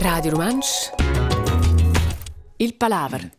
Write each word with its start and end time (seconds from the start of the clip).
Radio 0.00 0.32
Romansch 0.32 0.90
Il 2.58 2.74
Palaver 2.74 3.30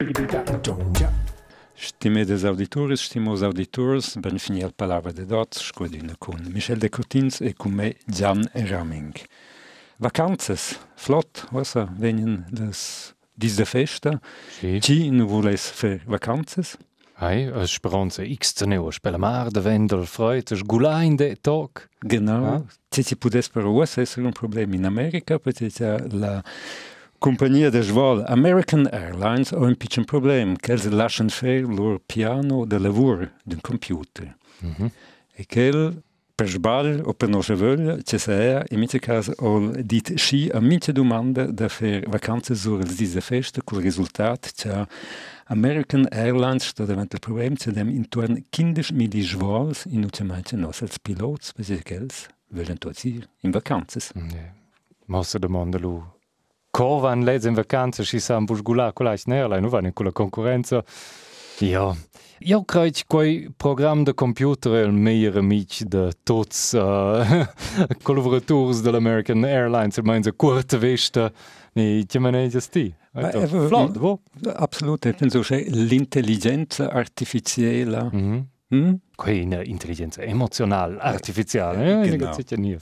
Stimedes 1.76 2.44
auditores, 2.44 3.02
stimos 3.02 3.44
auditors, 3.44 4.16
ben 4.18 4.40
fini 4.40 4.64
al 4.64 4.72
Palaver 4.72 5.14
de 5.14 5.26
dots, 5.26 5.62
squadina 5.62 6.16
con 6.18 6.42
Michel 6.52 6.80
de 6.80 6.90
Cotins 6.90 7.42
e 7.42 7.54
con 7.54 7.74
me 7.74 7.96
Gian 8.08 8.50
Raming. 8.54 9.14
Vacanzas, 9.98 10.80
flott, 10.96 11.46
ossa, 11.52 11.88
venen 12.00 12.46
les 12.50 13.14
dis 13.34 13.56
de 13.56 13.66
festa. 13.66 14.20
Sì. 14.60 14.82
Ci 14.82 15.10
nu 15.10 15.28
voles 15.28 15.70
fer 15.70 16.02
vacanzas? 16.06 16.78
Hai, 17.18 17.46
a 17.48 17.66
speranza 17.66 18.24
X 18.26 18.54
teneu, 18.54 18.92
spela 18.92 19.18
mar 19.18 19.50
de 19.50 19.62
vendel 19.62 20.06
freut, 20.06 20.52
es 20.52 20.62
gulain 20.62 21.16
de 21.16 21.36
tog. 21.40 21.88
Genau. 22.02 22.44
Ah. 22.46 22.64
Se 22.92 23.04
ci 23.04 23.16
pudes 23.16 23.48
per 23.48 23.66
ossa 23.66 24.02
essere 24.02 24.26
un 24.26 24.34
problem 24.34 24.74
in 24.74 24.86
America, 24.86 25.40
perché 25.40 25.70
la 26.12 26.44
compagnia 27.18 27.70
de 27.70 27.82
Schwal 27.84 28.26
American 28.28 28.90
Airlines 28.92 29.54
ha 29.54 29.60
un 29.60 29.76
piccolo 29.76 30.06
problem, 30.06 30.58
che 30.58 30.76
se 30.76 30.90
lasciano 30.90 31.30
fare 31.30 31.60
il 31.60 31.74
loro 31.74 32.02
piano 32.06 32.66
de 32.66 32.78
lavoro 32.80 33.32
d'un 33.44 33.62
computer. 33.62 34.36
Mhm. 34.60 34.92
E 35.38 35.46
che 35.46 35.94
per 36.36 36.50
sbaglio 36.50 37.04
o 37.06 37.14
per 37.14 37.30
non 37.30 37.42
voglia, 37.48 37.98
ci 38.02 38.18
sia, 38.20 38.62
in 38.70 38.80
questo 38.80 39.00
caso, 39.00 39.34
ho 39.38 39.72
dit 39.82 40.16
sì 40.16 40.50
a 40.54 40.60
mince 40.60 40.92
domande 40.92 41.54
da 41.54 41.70
fare 41.70 42.04
vacanze 42.08 42.56
su 42.56 42.78
diese 42.78 43.22
feste, 43.22 43.62
con 43.64 43.78
il 43.78 43.86
risultato 43.86 44.50
che 44.54 44.86
American 45.48 46.08
Airlines 46.10 46.66
sta 46.66 46.86
davanti 46.86 47.16
al 47.16 47.22
problema, 47.22 47.56
dem 47.66 47.90
intorno 47.90 48.38
15 48.50 48.94
mili 48.94 49.22
schwals 49.22 49.86
in 49.86 50.04
ultimamente 50.04 50.56
nos 50.56 50.82
als 50.82 50.98
pilots, 50.98 51.54
perché 51.54 51.84
che 51.84 52.06
vogliono 52.48 52.78
tutti 52.78 53.24
in 53.42 53.52
vacanze. 53.52 54.00
Ja. 54.14 54.54
Mossa 55.06 55.38
demanda 55.38 55.78
lu. 55.78 56.04
Co 56.72 57.00
van 57.00 57.24
leds 57.24 57.46
in 57.46 57.54
vacanza, 57.54 58.04
si 58.04 58.20
sa 58.20 58.38
un 58.38 58.46
busgula 58.46 58.92
con 58.92 59.06
la 59.06 59.12
Airline, 59.12 59.60
nu 59.60 59.70
van 59.70 59.86
in 59.86 59.94
quella 59.94 60.12
concorrenza. 60.12 60.84
Ja. 61.60 61.96
Io 62.40 62.64
credo 62.66 62.92
che 62.92 63.04
quel 63.08 63.54
programma 63.56 64.04
de 64.04 64.14
computer 64.14 64.74
è 64.74 64.84
il 64.84 64.92
migliore 64.92 65.40
amico 65.40 65.84
di 65.86 66.12
tutti 66.24 66.76
uh, 66.76 67.48
collaboratori 68.02 68.80
dell'American 68.84 69.44
Airlines, 69.46 69.98
ma 70.00 70.16
in 70.16 70.22
una 70.24 70.34
corta 70.36 70.78
vista, 70.78 71.32
ne 71.74 72.04
ci 72.06 72.20
maneggia 72.20 72.60
sti. 72.60 72.94
Ma 73.14 73.30
è 73.32 73.48
vero. 73.48 73.68
Flott, 73.68 73.98
wo? 73.98 74.22
Absolut, 74.54 75.06
ich 75.06 75.16
penso 75.16 75.40
che 75.42 75.66
l'intelligenza 75.70 76.92
artificiale 76.92 78.10
Mhm. 78.12 78.48
hm? 78.70 78.94
Quei 79.16 79.42
eine 79.42 79.64
Intelligenz 79.64 80.18
emotional, 80.18 80.98
artificiale, 81.00 81.88
ja, 81.88 82.02
genau. 82.02 82.18
genau. 82.18 82.34
sicher 82.34 82.58
nie. 82.60 82.78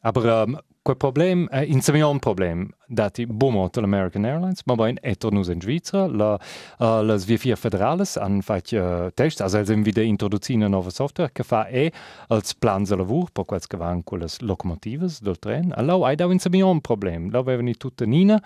Aber 0.00 0.44
um, 0.46 0.58
quel 0.88 0.96
problem 0.96 1.48
è 1.48 1.60
in 1.60 1.82
un 2.02 2.18
problem 2.18 2.66
dati 2.86 3.26
bomo 3.26 3.68
American 3.74 4.24
Airlines, 4.24 4.62
ma 4.64 4.74
poi 4.74 4.96
etto 5.02 5.28
nus 5.28 5.48
in 5.48 5.60
Svizzera, 5.60 6.06
la 6.06 6.40
uh, 6.78 7.02
las 7.04 7.26
via 7.26 7.36
vier 7.36 7.58
federales 7.58 8.16
han 8.16 8.40
fatto 8.40 8.76
uh, 8.76 9.10
test, 9.12 9.42
also 9.42 9.58
els 9.58 9.68
wieder 9.68 10.02
introducina 10.02 10.64
una 10.64 10.76
nuova 10.76 10.88
software 10.88 11.30
che 11.30 11.42
fa 11.42 11.66
e 11.66 11.92
als 12.28 12.54
plan 12.54 12.84
de 12.84 12.96
lavur 12.96 13.30
per 13.30 13.44
quels 13.44 13.66
che 13.66 13.76
van 13.76 14.02
quelle 14.02 14.28
locomotives 14.40 15.20
del 15.20 15.38
tren. 15.38 15.74
Allora 15.76 16.08
hai 16.08 16.16
da 16.16 16.24
un 16.24 16.38
un 16.40 16.80
problem, 16.80 17.28
da 17.28 17.40
avevano 17.40 17.72
tutte 17.72 18.06
nina 18.06 18.42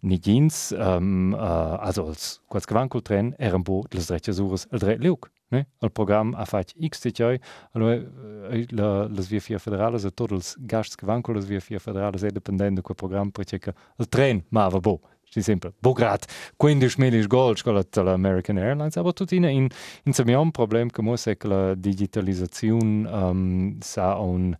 ni 0.00 0.18
gins, 0.18 0.74
um, 0.76 1.32
uh, 1.32 1.78
also 1.80 2.08
als 2.08 2.42
quels 2.46 2.66
che 2.66 2.74
van 2.74 2.88
col 2.88 3.00
tren 3.00 3.34
eran 3.38 3.62
bo 3.62 3.84
les 3.88 4.06
drecce 4.06 4.34
sures 4.34 4.66
el 4.70 4.78
dret 4.80 5.00
liuk. 5.00 5.30
Ne? 5.48 5.68
Il 5.80 5.92
programma 5.92 6.38
ha 6.38 6.44
fatto 6.44 6.72
X 6.84 7.00
titjoi, 7.00 7.38
allora 7.72 7.94
eh, 7.94 8.66
la, 8.70 9.06
le 9.06 9.22
vie 9.22 9.38
vier 9.38 9.60
federales 9.60 10.04
e 10.04 10.10
tots 10.10 10.32
els 10.32 10.56
gasts 10.58 10.96
que 10.96 11.06
van 11.06 11.22
con 11.22 11.36
les 11.36 11.46
vie 11.46 11.60
vier 11.60 11.80
federales 11.80 12.24
è 12.24 12.30
dependent 12.30 12.74
de 12.74 12.82
quel 12.82 12.96
programma 12.96 13.30
perché 13.30 13.58
che 13.58 13.72
il 13.98 14.08
tren 14.08 14.42
ma 14.48 14.68
va 14.68 14.80
bo. 14.80 15.00
Sti 15.28 15.42
sempre, 15.42 15.72
bo 15.80 15.92
grad, 15.92 16.24
15 16.56 17.00
milis 17.00 17.26
gold 17.26 17.58
scolat 17.58 17.96
l'American 17.96 18.58
Airlines, 18.58 18.96
aber 18.96 19.12
tut 19.12 19.32
in 19.32 19.44
in 19.44 19.68
in 20.04 20.12
zum 20.12 20.28
un 20.28 20.50
problem 20.50 20.88
che 20.88 21.02
muss 21.02 21.26
è 21.26 21.36
che 21.36 21.48
la 21.48 21.74
digitalizzazione 21.74 23.08
um, 23.08 23.80
sa 23.80 24.18
un 24.18 24.56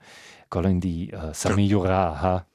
colin 0.49 0.79
di 0.79 1.09
uh, 1.13 1.33
sa 1.33 1.55
migliorare, 1.55 2.17
ha? 2.19 2.47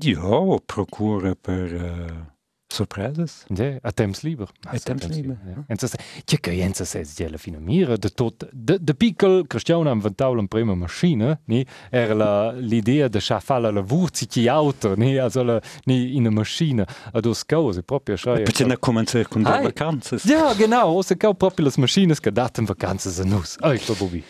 Ja, 0.00 0.60
procura 0.66 1.34
per 1.34 1.72
uh, 1.72 2.31
surprises. 2.72 3.44
Ja, 3.48 3.78
a 3.82 3.92
temps 3.92 4.22
liber. 4.22 4.48
A 4.66 4.78
temps 4.78 5.06
liber, 5.08 5.36
ja. 5.46 5.64
En 5.68 5.76
das, 5.76 5.94
ja, 6.28 6.38
che 6.38 6.52
jenza 6.52 6.84
ses 6.84 7.14
gela 7.16 7.38
fina 7.38 7.58
mira, 7.58 7.96
de 7.96 8.10
tot, 8.10 8.48
de, 8.52 8.78
de 8.80 8.94
piccol 8.94 9.46
Cristiano 9.46 9.88
ha 9.88 9.92
inventato 9.92 10.34
la 10.34 10.44
prima 10.48 10.74
macchina, 10.74 11.38
ni, 11.46 11.64
era 11.90 12.14
la, 12.14 12.52
l'idea 12.52 13.08
de 13.08 13.20
schaffare 13.20 13.70
la 13.70 13.80
vurzichi 13.80 14.48
auto, 14.48 14.94
ni, 14.96 15.18
also 15.18 15.42
la, 15.42 15.60
ni 15.84 16.16
in 16.16 16.26
una 16.26 16.30
macchina, 16.30 16.86
ad 17.12 17.26
os 17.26 17.44
cose, 17.44 17.82
proprio 17.82 18.16
schei. 18.16 18.42
Perché 18.42 18.64
ne 18.64 18.76
comincia 18.78 19.22
con 19.28 19.42
le 19.42 19.62
vacanze. 19.62 20.16
Ja, 20.24 20.54
genau, 20.54 20.96
os 20.96 21.12
cau 21.16 21.34
proprio 21.34 21.64
las 21.64 21.76
machinas 21.76 22.20
che 22.20 22.32
daten 22.32 22.64
vacanzas 22.64 23.20
a 23.20 23.24
nus. 23.24 23.56
Ai, 23.60 23.78
to 23.78 23.94
bobi. 23.94 24.22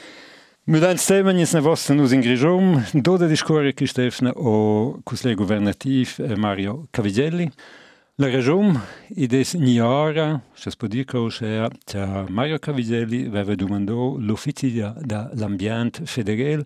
Mudan 0.65 0.97
Stevenis 0.97 1.55
ne 1.55 1.61
vostra 1.61 1.95
nus 1.95 2.13
in 2.13 2.21
Grigium, 2.21 2.85
dode 2.93 3.27
discorre 3.27 3.75
che 3.75 3.87
Stefano 3.87 4.31
o 4.31 5.01
cusle 5.03 5.35
governativ 5.35 6.17
eh, 6.19 6.37
Mario 6.37 6.87
Cavigelli. 6.91 7.51
La 8.17 8.29
region 8.29 8.79
ides 9.17 9.55
niora, 9.55 10.39
se 10.53 10.71
si 10.71 10.77
può 10.77 10.87
dire 10.87 11.05
che 11.05 11.27
c'è 11.83 12.27
Mario 12.29 12.59
Cavigelli 12.59 13.25
aveva 13.25 13.55
domandato 13.55 14.17
l'ufficio 14.19 14.95
dell'ambiente 15.01 16.05
federale, 16.05 16.63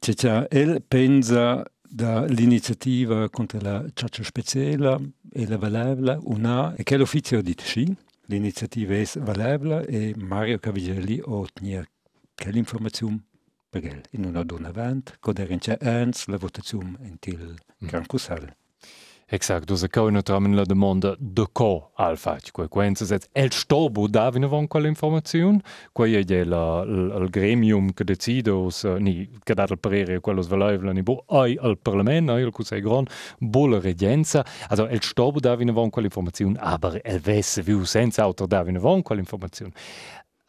che 0.00 0.14
c'è 0.14 0.48
el 0.50 0.82
pensa 0.82 1.64
dall'iniziativa 1.80 3.30
contro 3.30 3.60
la 3.60 3.84
caccia 3.94 4.24
speciale 4.24 5.12
e 5.30 5.46
la 5.46 5.58
valevla 5.58 6.18
una, 6.22 6.74
e 6.74 6.82
che 6.82 6.96
l'ufficio 6.96 7.38
ha 7.38 7.42
detto 7.42 7.62
sì, 7.62 7.94
l'iniziativa 8.26 8.94
è 8.94 9.06
valevla 9.20 9.82
e 9.82 10.12
Mario 10.16 10.58
Cavigelli 10.58 11.20
ottenere 11.22 11.88
quelle 12.34 12.58
informazioni 12.58 13.22
perché 13.70 14.02
in 14.10 14.24
una 14.24 14.42
donna 14.42 14.68
avanti, 14.68 15.12
quando 15.20 15.42
era 15.42 15.52
in 15.52 15.60
c'è 15.60 15.78
eins, 15.80 16.26
la 16.26 16.36
votazione 16.36 16.96
in 17.02 17.16
il 17.20 17.54
Gran 17.78 18.06
Cussale. 18.06 18.56
Exact, 19.34 19.66
dus 19.66 19.82
cau 19.90 20.10
naturalment 20.10 20.54
la 20.54 20.62
demanda 20.64 21.16
de 21.18 21.44
co 21.52 21.90
al 21.94 22.16
faig, 22.16 22.52
quei 22.52 22.68
quenza 22.68 23.04
sets 23.04 23.26
el 23.32 23.50
stobu 23.50 24.06
davina 24.06 24.46
von 24.46 24.68
quella 24.68 24.86
informazione, 24.86 25.58
quei 25.90 26.14
è 26.14 26.18
il, 26.18 27.16
il, 27.18 27.26
gremium 27.30 27.92
che 27.92 28.04
decide 28.04 28.50
os, 28.50 28.82
uh, 28.82 28.94
ni, 28.94 29.28
che 29.42 29.54
dat 29.54 29.70
il 29.70 29.80
parere 29.80 30.20
quello 30.20 30.40
svelevla 30.40 30.92
ni 30.92 31.02
bo, 31.02 31.24
ai 31.26 31.58
al 31.60 31.78
parlament, 31.78 32.30
ai 32.30 32.44
al 32.44 32.52
cusei 32.52 32.80
gran, 32.80 33.06
bo 33.40 33.66
la 33.66 33.80
regenza, 33.80 34.44
also 34.68 34.86
el 34.86 35.02
stobu 35.02 35.40
davina 35.40 35.72
von 35.72 35.90
quella 35.90 36.06
informazione, 36.06 36.56
aber 36.60 37.00
el 37.02 37.18
vesse 37.18 37.60
viu 37.60 37.82
senza 37.82 38.22
autor 38.22 38.46
davina 38.46 38.78
von 38.78 39.02
quella 39.02 39.20
informazione. 39.20 39.72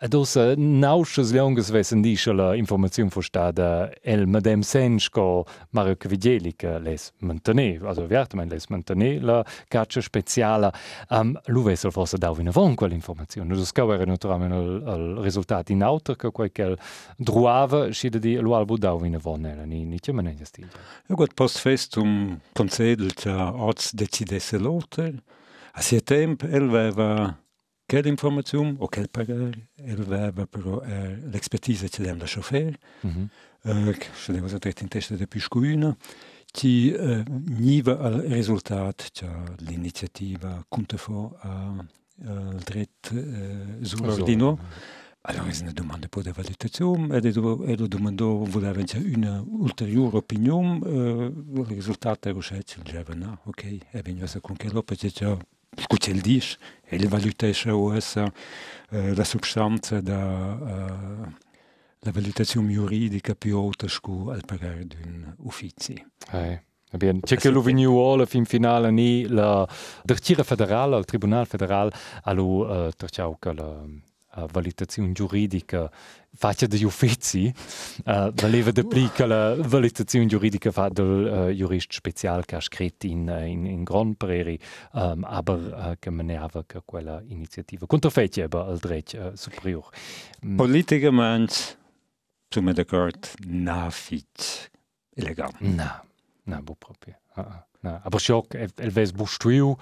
dos 0.01 0.35
äh, 0.35 0.55
nausches 0.57 1.31
Leungeswessen 1.31 2.03
Dicheller 2.03 2.53
Informationun 2.55 3.11
vu 3.11 3.21
Stade 3.21 3.91
el 4.03 4.27
mat 4.27 4.45
dem 4.45 4.61
Senschko 4.61 5.45
mar 5.71 5.95
Kvidjelike 5.95 6.79
les 6.79 7.13
Montané, 7.21 7.79
also 7.83 8.09
Wertmen 8.09 8.49
les 8.49 8.69
Montané 8.69 9.19
la 9.19 9.43
Katsche 9.69 10.01
Spezialer 10.01 10.71
am 11.07 11.37
Luwessel 11.47 11.91
fo 11.91 12.05
se 12.05 12.17
dawin 12.17 12.53
Wonkel 12.53 12.91
Informationun. 12.91 13.55
Dus 13.55 13.71
kawer 13.71 14.05
naturament 14.05 14.53
al 14.85 15.17
Resultat 15.23 15.69
in 15.69 15.83
Auter 15.83 16.15
ke 16.15 16.31
koikel 16.31 16.75
Droave 17.17 17.93
schiede 17.93 18.19
Di 18.19 18.35
lo 18.35 18.55
albu 18.55 18.77
dawine 18.77 19.23
wonnellen 19.23 19.69
nit 19.69 20.11
man 20.13 20.35
stil. 20.43 20.67
Jo 21.07 21.15
got 21.15 21.35
postfestum 21.35 22.41
konsedelt 22.53 23.25
Orts 23.27 23.91
decidesse 23.91 24.59
Lotel. 24.59 25.21
A 25.73 25.81
si 25.81 25.99
temp 26.01 26.43
elveva 26.43 27.44
quelle 27.85 28.09
informazione 28.09 28.75
o 28.79 28.87
quel 28.87 29.09
parere, 29.09 29.69
el 29.75 30.01
aveva 30.01 30.45
però 30.47 30.81
eh, 30.81 31.17
l'expertise 31.29 31.89
che 31.89 32.03
dem 32.03 32.17
la 32.17 32.25
chauffeur, 32.27 32.77
Mm 33.05 33.09
-hmm. 33.09 33.27
eh, 33.89 33.97
se 34.13 34.31
devo 34.33 34.47
sapere 34.47 34.75
in 34.81 34.87
testa 34.87 35.15
de 35.15 35.27
piscuina, 35.27 35.95
ci 36.51 36.91
eh, 36.91 37.23
niva 37.27 37.99
al 37.99 38.21
risultat 38.21 39.09
c'ha 39.11 39.43
l'iniziativa 39.57 40.63
conta 40.69 40.97
fo 40.97 41.35
a 41.41 41.85
al 42.23 42.61
dret 42.63 43.11
eh, 43.11 43.85
subordino. 43.85 44.57
Allora 45.27 45.49
è 45.49 45.61
una 45.61 45.71
domanda 45.71 46.07
poi 46.07 46.21
di 46.21 46.31
valutazione 46.31 47.17
e 47.17 47.33
lo 47.75 47.87
domandò 47.87 48.43
voleva 48.43 48.83
c'è 48.83 48.99
una 48.99 49.43
ulteriore 49.43 50.17
opinione 50.17 50.79
eh, 50.85 51.33
il 51.55 51.65
risultato 51.65 52.29
era 52.29 52.39
che 52.39 52.63
diceva 52.83 53.15
no, 53.15 53.39
ok, 53.45 53.63
e 53.89 54.01
veniva 54.03 54.27
con 54.39 54.55
che 54.55 54.69
lo 54.69 54.83
perché 54.83 55.09
c'è 55.75 55.83
Scusa 55.83 56.11
il 56.11 56.21
dice, 56.21 56.57
e 56.83 56.95
il 56.95 57.07
valutasce 57.07 57.69
essa 57.93 58.31
eh, 58.89 59.13
la 59.13 59.23
sostanza 59.23 60.01
da 60.01 60.57
eh, 60.67 61.43
la 62.05 62.11
valutazione 62.11 62.71
giuridica 62.71 63.33
più 63.33 63.57
alta 63.57 63.87
scu 63.87 64.29
al 64.29 64.43
parere 64.45 64.85
d'un 64.85 65.33
ufficio. 65.39 65.93
Hey. 66.31 66.61
Bien, 66.91 67.19
c'è 67.19 67.35
che 67.35 67.49
lo 67.49 67.61
veniu 67.61 67.97
alla 67.97 68.25
fin 68.25 68.45
finale 68.45 68.89
ni 68.89 69.27
la 69.27 69.67
dertira 70.03 70.43
federal, 70.43 70.93
al 70.93 71.03
tribunal 71.03 71.45
federal, 71.45 71.91
allo 72.23 72.45
uh, 72.45 72.91
terciau 72.95 73.37
che 73.37 73.53
la 73.53 73.81
uh, 73.81 74.01
valutazione 74.51 75.11
giuridica 75.11 75.89
fatta 76.37 76.65
degli 76.65 76.83
uffizi, 76.83 77.53
uh, 78.05 78.31
valeva 78.33 78.71
d'applica 78.71 79.25
la 79.25 79.55
valutazione 79.55 80.25
giuridica 80.25 80.71
fatta 80.71 81.01
dal 81.01 81.47
uh, 81.47 81.49
jurist 81.51 81.93
speciale 81.93 82.43
che 82.45 82.55
ha 82.55 82.59
scritto 82.59 83.07
in, 83.07 83.27
in, 83.45 83.65
in 83.65 83.83
Grand 83.83 84.15
Prairie, 84.15 84.59
um, 84.93 85.23
aber 85.23 85.57
uh, 85.57 85.95
che 85.97 86.09
meneava 86.09 86.63
che 86.65 86.81
quella 86.83 87.21
iniziativa. 87.27 87.85
Fece 88.09 88.43
aber 88.43 88.67
al 88.67 88.77
dretto 88.77 89.17
uh, 89.17 89.35
superiore? 89.35 89.87
Mm. 90.45 90.57
Politicamente, 90.57 91.55
sono 92.49 92.73
d'accordo, 92.73 93.27
na 93.47 93.89
fit 93.89 94.69
illegal. 95.15 95.51
No, 95.59 96.03
no, 96.43 96.63
proprio. 96.77 97.17
Uh, 97.35 97.41
uh, 97.41 97.63
no. 97.79 97.99
Aber 98.03 98.19
schon, 98.19 98.43
el, 98.51 98.71
el 98.77 98.91
ves 98.91 99.11
bustuiu, 99.11 99.77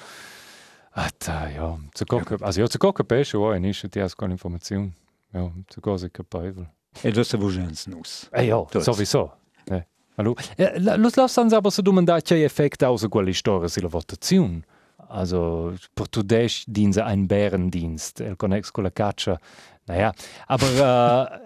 At, 0.96 1.28
ja, 1.28 1.80
zu 1.94 2.06
gucken, 2.06 2.42
also 2.44 2.62
ja, 2.62 2.70
zu 2.70 2.78
gucken, 2.78 3.06
pesce, 3.06 3.34
ja, 3.34 3.56
ist 3.56 3.96
die 3.96 4.00
erst 4.00 4.18
keine 4.18 4.34
Information. 4.34 4.94
Ja, 5.34 5.52
zu 5.70 5.82
cose 5.82 6.10
capabel. 6.10 6.68
E 7.04 7.12
das 7.12 7.34
ist 7.34 7.42
wogens 7.42 7.88
nus. 7.88 8.30
Eh 8.32 8.48
ja, 8.48 8.64
sowieso. 8.80 9.32
Eh. 9.70 9.82
Allora, 10.16 10.44
eh, 10.58 10.78
los 10.78 11.16
lasst 11.16 11.40
aber 11.40 11.72
so 11.72 11.82
domandare 11.82 12.22
che 12.22 12.44
effekt 12.44 12.84
aus 12.84 13.08
quella 13.10 13.34
storia 13.34 13.68
sulla 13.68 13.88
votazione. 13.88 14.62
Also, 15.08 15.74
per 15.96 16.08
tudesch 16.10 16.64
diense 16.68 17.04
ein 17.04 17.28
Bärendienst, 17.28 18.22
el 18.22 18.36
connex 18.36 18.72
con 18.72 18.84
la 18.84 18.92
caccia. 18.92 19.40
Naja, 19.86 20.14
aber 20.48 21.42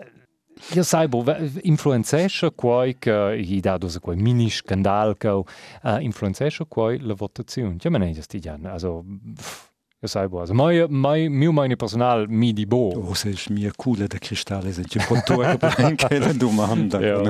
jaz 0.74 0.92
saj 0.94 1.08
bo 1.14 1.24
influencerša 1.64 2.52
koj, 2.56 2.98
ki 3.02 3.14
eh, 3.14 3.56
e 3.58 3.62
dado 3.62 3.90
za 3.90 4.02
koj 4.04 4.16
mini 4.16 4.50
škandalkov, 4.54 5.46
uh, 5.46 5.98
influencerša 6.02 6.68
koj 6.70 7.02
la 7.04 7.18
votazione. 7.18 7.80
Cioè, 7.80 7.92
ma 7.92 8.04
ne 8.04 8.14
giusti 8.14 8.44
gian, 8.44 8.66
also... 8.66 9.02
Pff. 9.38 9.66
Ja, 9.98 10.08
sei 10.08 10.28
boas. 10.30 10.52
Mai, 10.54 10.86
mai, 10.90 11.28
mio 11.28 11.52
meine 11.52 11.76
Personal, 11.76 12.28
mi 12.30 12.54
di 12.54 12.68
bo. 12.68 12.94
Oh, 13.08 13.16
se 13.16 13.30
ich 13.30 13.50
mir 13.50 13.72
coole 13.76 14.08
de 14.08 14.20
Kristalle 14.20 14.72
sind 14.72 14.96
ich 14.96 15.04
von 15.04 15.22
Tor 15.26 15.44
geblanke, 15.44 16.36
du 16.38 16.52
Mann. 16.52 16.90
Ja, 16.92 17.24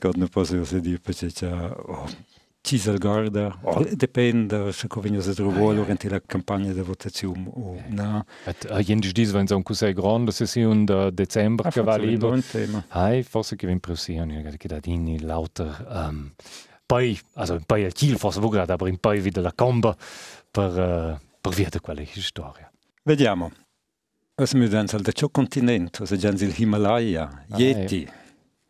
Gott, 0.00 0.16
ne 0.16 0.28
passe, 0.28 0.60
was 0.60 0.72
ich 0.72 0.82
dir, 0.82 0.98
bitte, 1.00 1.28
ja, 1.40 1.76
oh. 1.88 2.06
Ci 2.66 2.78
si 2.78 2.92
guarda, 2.98 3.56
oh, 3.62 3.84
dipende 3.92 4.72
se 4.72 4.88
come 4.88 5.20
si 5.20 5.34
trova 5.34 5.72
durante 5.72 6.08
la 6.08 6.20
campagna 6.20 6.72
di 6.72 6.80
votazione 6.80 7.48
o 7.54 7.80
no. 7.90 8.24
Et, 8.44 8.66
uh, 8.68 8.80
jendisch 8.80 9.12
dies, 9.12 9.32
wenn 9.32 9.46
so 9.46 9.54
un 9.54 9.62
così 9.62 9.92
grande 9.92 10.32
session 10.32 10.84
de 10.84 11.12
Dezember 11.12 11.70
che 11.70 11.80
va 11.80 11.96
lieber. 11.96 12.32
un. 12.32 12.82
Hai, 12.88 13.22
forse 13.22 13.54
che 13.54 13.66
vi 13.66 13.72
impressioni, 13.72 14.42
che 14.56 14.66
da 14.66 14.80
dini 14.80 15.20
lauter, 15.20 15.86
um, 15.88 16.32
poi, 16.84 17.16
also, 17.34 17.60
poi 17.64 17.82
il 17.82 17.92
Kiel 17.92 18.18
forse 18.18 18.40
vuoi 18.40 18.50
grad, 18.50 18.70
aber 18.70 18.88
in 18.88 18.98
poi 18.98 19.20
wieder 19.20 19.44
la 19.44 19.52
comba 19.54 19.96
per, 20.50 20.70
uh, 20.70 21.24
per 21.40 21.52
via 21.54 21.68
di 21.70 21.78
quella 21.78 22.02
storia. 22.14 22.68
Vediamo. 23.04 23.52
Cosa 24.34 24.58
mi 24.58 24.66
danno 24.66 24.98
da 25.00 25.12
ciò 25.12 25.28
continente, 25.28 26.04
se 26.04 26.16
già 26.16 26.30
il 26.30 26.54
Himalaya, 26.56 27.44
Ah, 27.48 27.56
Yeti. 27.56 28.08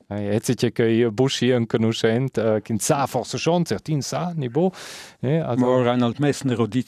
Hai, 0.08 0.28
et 0.28 0.44
sich 0.44 0.70
che 0.70 0.86
i 0.88 1.10
buschi 1.10 1.50
un 1.50 1.66
conoscent, 1.66 2.36
uh, 2.36 2.60
kin 2.62 2.78
sa 2.78 3.06
forse 3.06 3.38
schon, 3.38 3.64
certin 3.64 4.02
sa, 4.02 4.32
ni 4.36 4.48
bo. 4.48 4.70
Also, 5.20 5.66
Ma 5.66 5.82
Reinhold 5.82 6.20
Messner 6.20 6.56
che 6.56 6.84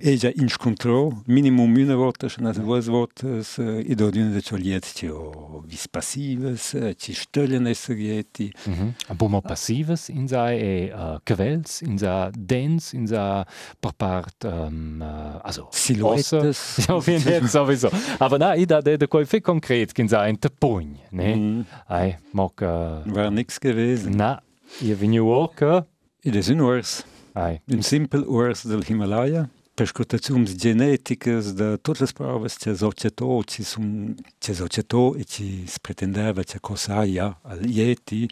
è 0.00 0.14
già 0.14 0.32
incontro, 0.34 1.22
minimum 1.26 1.76
una 1.76 1.94
volta, 1.94 2.28
se 2.28 2.40
non 2.40 2.52
due 2.52 2.80
volte, 2.80 3.44
e 3.58 3.94
da 3.94 4.06
una 4.06 4.30
di 4.30 4.42
ciò 4.42 4.56
Yeti 4.56 4.88
ci 4.92 5.06
ho 5.06 5.62
vis 5.64 5.86
passives, 5.86 6.76
ci 6.96 7.12
stellen 7.14 7.68
essere 7.68 7.98
Yeti. 8.00 8.52
Mhm. 8.64 8.94
Ein 9.06 9.16
Bummer 9.16 9.40
Passives 9.40 10.08
in 10.08 10.26
sei 10.26 10.58
e 10.58 10.92
uh, 10.92 11.20
Quels, 11.22 11.82
in 11.82 11.96
sei 11.96 12.30
Dance, 12.36 12.96
in 12.96 13.06
sei 13.06 13.44
per 13.78 13.92
part, 13.92 14.44
um, 14.44 15.00
uh, 15.00 15.38
also 15.42 15.68
Silhouettes. 15.70 16.76
Ja, 16.88 16.94
auf 16.94 17.06
jeden 17.06 17.22
Fall 17.22 17.48
sowieso. 17.48 17.88
Aber 18.18 18.38
nein, 18.38 18.60
ich 18.60 18.66
da 18.66 18.80
de 18.80 19.06
quel 19.06 19.26
viel 19.26 19.42
konkret, 19.42 19.96
in 19.96 20.08
sei 20.08 20.22
ein 20.22 20.40
Tepugn, 20.40 20.98
ne? 21.10 21.36
Mhm. 21.36 21.66
Ei, 21.88 22.16
York. 22.48 22.62
Äh, 22.62 23.14
Wäre 23.14 23.30
nichts 23.30 23.60
gewesen. 23.60 24.12
Nein, 24.16 24.38
ich 24.80 24.96
bin 24.98 25.12
in 25.12 25.20
New 25.20 25.28
York. 25.28 25.60
Äh. 25.62 25.82
Ich 26.22 26.32
das 26.32 26.48
in 26.48 26.60
Urs. 26.60 27.04
Ai. 27.34 27.60
In 27.66 27.82
simpel 27.82 28.24
Urs 28.24 28.62
del 28.62 28.82
Himalaya. 28.82 29.48
Prescutațium 29.74 30.44
genetică, 30.44 31.40
de 31.54 31.76
toate 31.76 32.04
spravă, 32.04 32.46
ce 32.58 32.74
societo, 32.74 33.42
ce 33.46 33.62
sunt, 33.62 34.20
ce 34.38 34.52
societo, 34.52 35.14
ce 35.28 35.42
pretendeva, 35.82 36.42
ce 36.42 36.58
cosa 36.58 37.04
ia, 37.04 37.38
al 37.42 37.64
ieti, 37.64 38.26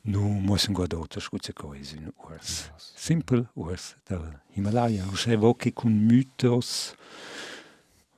nu 0.00 0.20
mosim 0.20 0.72
goda 0.72 0.98
otaš 0.98 1.26
cu 1.26 1.38
ce 1.38 1.52
coezi 1.52 1.96
în 1.96 2.12
urs. 2.30 2.70
Simpel 2.96 3.50
urs 3.54 3.96
del 4.04 4.42
Himalaya, 4.52 5.04
ușe 5.12 5.36
vochi 5.36 5.70
cu 5.70 5.88
mytos, 5.88 6.94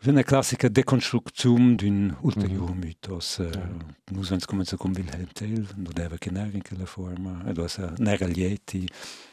Una 0.07 0.23
classica 0.23 0.69
deconstruzione 0.69 1.77
di 1.77 1.89
un 1.89 2.15
ulteriore 2.21 2.75
mythos. 2.75 3.39
Uh, 3.39 3.49
Noi 4.11 4.23
siamo 4.23 4.43
cominciati 4.45 4.77
con 4.77 4.93
Wilhelm 4.95 5.29
Tell, 5.33 5.67
non 5.77 5.93
deve 5.95 6.19
che 6.19 6.29
in 6.29 6.61
quella 6.63 6.85
forma. 6.85 7.43
Ed 7.47 7.57
era 7.57 7.93
nera 7.97 8.27
Yeti. 8.29 8.87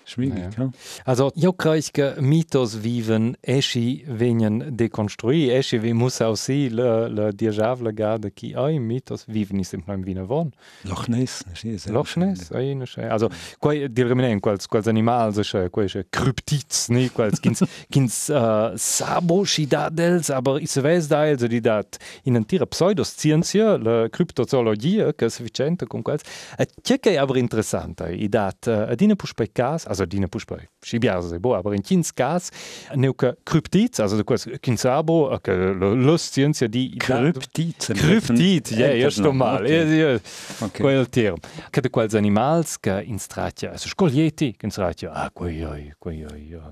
Schwierig, 0.03 0.37
Ja. 0.37 0.63
ja. 0.63 0.69
Also, 1.05 1.31
io 1.35 1.53
credo 1.53 1.85
che 1.91 2.15
mitos 2.19 2.75
viven 2.75 3.35
esci 3.39 4.03
venien 4.07 4.69
deconstrui, 4.75 5.49
esci 5.49 5.77
vi 5.77 5.93
muss 5.93 6.19
aussi 6.21 6.69
le, 6.69 7.07
le 7.09 7.31
diajavle 7.33 7.93
gade 7.93 8.31
ki 8.33 8.53
ai 8.55 8.79
mitos 8.79 9.25
viven 9.27 9.59
is 9.59 9.71
im 9.73 9.83
plan 9.83 10.01
vina 10.03 10.23
von. 10.23 10.51
Loch 10.81 11.07
Ness, 11.07 11.43
ne, 11.45 11.55
sì, 11.55 11.77
sehr 11.77 11.93
Loch 11.93 12.15
Ness, 12.15 12.51
ai 12.51 12.73
ne. 12.75 12.85
Also, 13.09 13.29
quai 13.59 13.87
dir 13.89 14.07
remenen 14.07 14.39
quals 14.39 14.67
quals 14.67 14.87
animal 14.87 15.33
so 15.33 15.43
sche, 15.43 15.69
quai 15.69 15.87
sche 15.87 16.05
cryptids, 16.09 16.89
ne, 16.89 17.09
quals 17.09 17.39
kins 17.39 17.63
kins 17.89 18.29
uh, 18.33 18.71
sabo 18.75 19.45
shidadels, 19.45 20.29
aber 20.29 20.60
is 20.61 20.79
ves 20.79 21.07
da 21.07 21.21
also 21.27 21.47
di 21.47 21.59
dat 21.59 21.97
in 22.23 22.35
en 22.35 22.45
tira 22.45 22.65
pseudoscientia, 22.65 23.77
la 23.77 24.07
cryptozoologia, 24.09 25.13
che 25.13 25.25
è 25.25 25.29
sufficiente 25.29 25.87
con 25.87 26.01
quals. 26.01 26.21
E 26.57 26.67
che 26.81 26.99
che 26.99 27.11
è 27.13 27.17
aber 27.17 27.37
interessante, 27.37 28.11
i 28.11 28.29
dat 28.29 28.65
uh, 28.67 28.91
adine 28.91 29.15
puspei 29.15 29.51
cas, 29.51 29.85
also 29.85 30.03
adine 30.03 30.27
puspei. 30.27 30.67
Schibiar 30.79 31.21
se 31.23 31.39
bo, 31.39 31.55
aber 31.55 31.73
in 31.73 31.81
kins 31.81 32.13
cas, 32.13 32.49
neu 32.95 33.13
che 33.13 33.35
cryptids, 33.43 33.99
also 33.99 34.15
de 34.15 34.23
quals 34.23 34.47
kins 34.59 34.81
sabo, 34.81 35.37
che 35.41 35.53
lo 35.53 36.17
scientia 36.17 36.67
di 36.67 36.93
Kryptid. 36.97 37.93
Cryptid, 37.93 38.71
ja. 38.71 38.93
Ja, 38.93 39.09
Okay. 39.11 39.97
ja. 39.97 40.19
Okay. 40.59 40.81
Quel 40.81 41.09
term. 41.09 41.37
Che 41.69 41.81
de 41.81 41.89
quels 41.89 42.13
animals 42.13 42.79
che 42.79 43.01
in 43.05 43.19
stratia, 43.19 43.71
also 43.71 43.87
scoglieti, 43.87 44.55
che 44.57 44.65
in 44.65 44.71
stratia, 44.71 45.11
ah, 45.11 45.31
quei, 45.31 45.93
quei, 45.97 46.25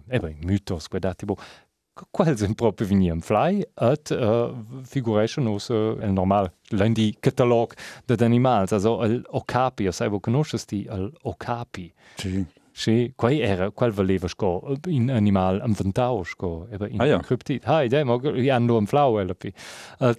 eh 0.09 0.19
beh, 0.19 0.35
mythos, 0.41 0.87
quei 0.87 0.99
dati, 0.99 1.25
bo, 1.25 1.37
quel 2.11 2.37
sind 2.37 2.55
proprio 2.55 2.87
vini 2.87 3.09
am 3.09 3.21
fly, 3.21 3.63
et 3.81 4.11
uh, 4.11 4.53
figuration 4.83 5.47
us 5.47 5.69
uh, 5.69 5.97
el 6.01 6.13
normal, 6.13 6.51
l'endi 6.69 7.17
catalog 7.21 7.73
de 8.05 8.23
animals, 8.23 8.71
also 8.71 9.01
el 9.03 9.23
okapi, 9.29 9.91
sai, 9.91 10.09
vo 10.09 10.19
conoscesti 10.19 10.85
el 10.89 11.11
okapi. 11.23 11.93
Sì. 12.15 12.45
Sì, 12.79 13.11
quei 13.13 13.41
era, 13.41 13.71
quel 13.71 13.91
valeva 13.91 14.29
sco 14.29 14.73
in 14.87 15.11
animal 15.11 15.61
inventau 15.65 16.23
sco, 16.23 16.65
eba 16.71 16.87
in 16.87 17.01
Ah, 17.01 17.05
ja. 17.07 17.19
cryptid. 17.19 17.65
Hai, 17.65 17.89
dai, 17.89 18.05
mo 18.05 18.21
i 18.33 18.47
hanno 18.49 18.77
un 18.77 18.85
flau. 18.85 19.19
El 19.19 19.35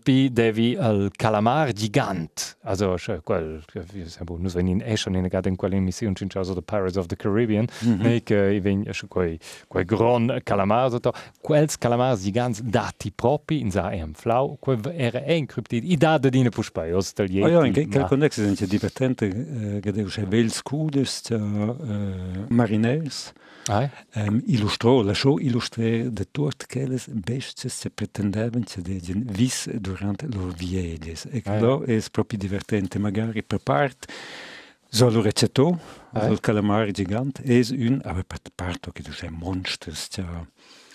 pi 0.02 0.28
devi 0.30 0.74
el 0.74 1.08
calamar 1.16 1.72
gigant. 1.72 2.58
Also, 2.64 2.98
sche, 2.98 3.22
quel, 3.24 3.62
wir 3.94 4.06
sabo, 4.10 4.36
nus 4.36 4.52
wenn 4.54 4.66
in 4.68 4.82
Eschen 4.82 5.14
in 5.14 5.26
gad 5.28 5.46
in 5.46 5.56
quelle 5.56 5.76
emission 5.76 6.14
cin 6.14 6.28
the 6.28 6.60
Pirates 6.60 6.98
of 6.98 7.06
the 7.06 7.16
Caribbean, 7.16 7.64
Mhm. 7.82 8.02
ne 8.02 8.22
che 8.22 8.52
i 8.52 8.60
ven 8.60 8.84
sche 8.92 9.08
quei 9.08 9.38
quei 9.66 9.86
gron 9.86 10.40
calamar 10.44 10.90
so 10.90 11.00
quels 11.40 11.78
calamar 11.78 12.14
gigants 12.18 12.60
dati 12.60 13.10
propi 13.10 13.60
in 13.60 13.70
sa 13.70 13.90
em 13.90 14.12
flau, 14.12 14.58
quel 14.60 14.80
era 14.94 15.22
ein 15.24 15.46
cryptid. 15.46 15.82
I 15.82 15.96
da 15.96 16.18
de 16.18 16.28
dine 16.28 16.50
puspai, 16.50 16.92
os 16.92 17.14
del 17.14 17.30
Ah 17.42 17.48
ja, 17.48 17.64
in 17.64 17.72
yeti. 17.72 17.88
quel 17.88 18.04
connesso 18.04 18.42
sono 18.42 18.68
divertenti, 18.68 19.24
eh, 19.24 19.80
che 19.80 19.92
devo 19.92 20.10
sapere 20.10 20.42
il 20.42 20.52
scudes, 20.52 21.30
eh, 21.30 22.48
mariners, 22.50 23.32
Hai? 23.66 23.88
um, 24.14 24.40
illustrò, 24.46 25.02
lasciò 25.02 25.38
illustrare 25.38 26.12
de 26.12 26.26
tutte 26.30 26.66
quelle 26.66 27.00
bestie 27.08 27.70
che 27.70 27.90
pretendevano 27.90 28.64
che 28.64 28.80
degli 28.82 29.12
vis 29.14 29.70
durante 29.70 30.26
le 30.26 30.36
loro 30.36 30.52
vieglies. 30.56 31.26
E 31.26 31.42
Ah, 31.44 31.52
ja. 31.52 31.58
quello 31.58 31.82
è 31.84 32.02
proprio 32.10 32.38
divertente, 32.38 32.98
magari 32.98 33.42
per 33.42 33.58
parte, 33.62 34.08
solo 34.88 35.20
recetto, 35.22 35.78
Ja. 36.12 36.26
il 36.26 36.40
calamari 36.40 36.92
gigante, 36.92 37.42
è 37.42 37.60
un, 37.70 38.00
aber 38.04 38.24
per 38.24 38.40
parte 38.54 38.90
che 38.92 39.02
tu 39.02 39.12
sei 39.12 39.30
monsters, 39.30 40.08
cioè, 40.10 40.24